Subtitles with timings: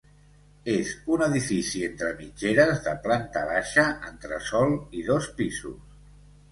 [0.75, 5.83] És un edifici entre mitgeres de planta baixa, entresòl i dos pisos.